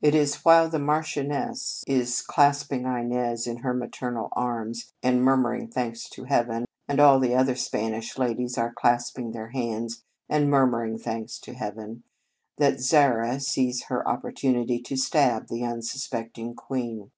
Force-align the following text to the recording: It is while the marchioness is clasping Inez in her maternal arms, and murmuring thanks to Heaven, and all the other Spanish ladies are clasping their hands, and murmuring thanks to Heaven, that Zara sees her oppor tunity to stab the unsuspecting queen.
It 0.00 0.14
is 0.14 0.44
while 0.44 0.68
the 0.68 0.78
marchioness 0.78 1.82
is 1.88 2.22
clasping 2.22 2.84
Inez 2.86 3.48
in 3.48 3.56
her 3.66 3.74
maternal 3.74 4.28
arms, 4.30 4.92
and 5.02 5.24
murmuring 5.24 5.66
thanks 5.66 6.08
to 6.10 6.22
Heaven, 6.22 6.66
and 6.86 7.00
all 7.00 7.18
the 7.18 7.34
other 7.34 7.56
Spanish 7.56 8.16
ladies 8.16 8.56
are 8.56 8.72
clasping 8.72 9.32
their 9.32 9.48
hands, 9.48 10.04
and 10.28 10.48
murmuring 10.48 10.98
thanks 11.00 11.40
to 11.40 11.52
Heaven, 11.54 12.04
that 12.58 12.78
Zara 12.78 13.40
sees 13.40 13.82
her 13.86 14.04
oppor 14.06 14.32
tunity 14.32 14.84
to 14.84 14.96
stab 14.96 15.48
the 15.48 15.64
unsuspecting 15.64 16.54
queen. 16.54 17.10